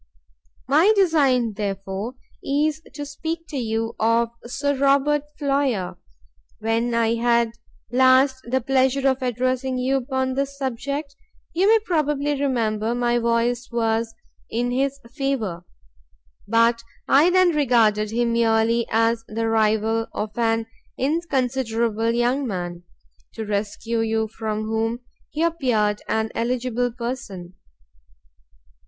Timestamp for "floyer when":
5.37-6.95